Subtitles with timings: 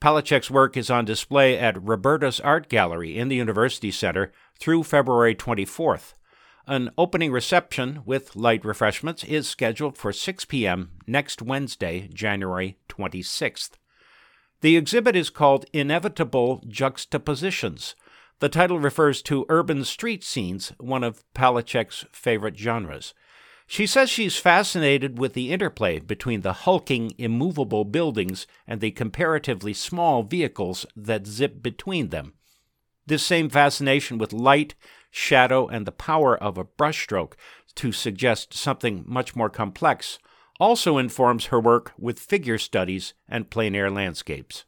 [0.00, 5.34] Palachek's work is on display at Roberta's Art Gallery in the University Center through February
[5.34, 6.14] 24th.
[6.66, 10.92] An opening reception with light refreshments is scheduled for 6 p.m.
[11.06, 13.72] next Wednesday, January 26th.
[14.66, 17.94] The exhibit is called Inevitable Juxtapositions
[18.40, 23.14] the title refers to urban street scenes, one of Palachek's favorite genres.
[23.68, 29.72] She says she's fascinated with the interplay between the hulking, immovable buildings and the comparatively
[29.72, 32.34] small vehicles that zip between them.
[33.06, 34.74] This same fascination with light,
[35.12, 37.34] shadow, and the power of a brushstroke
[37.76, 40.18] to suggest something much more complex
[40.58, 44.64] also informs her work with figure studies and plein air landscapes.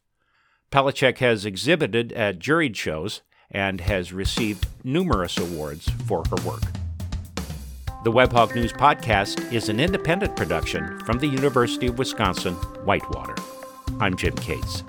[0.70, 6.62] Palachek has exhibited at juried shows and has received numerous awards for her work.
[8.04, 12.54] The Warhawk News Podcast is an independent production from the University of Wisconsin
[12.84, 13.34] Whitewater.
[13.98, 14.84] I'm Jim Cates.